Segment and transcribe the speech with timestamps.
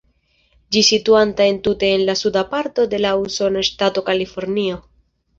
[0.75, 4.81] Ĝi situanta entute en la suda parto de la usona ŝtato Kalifornio.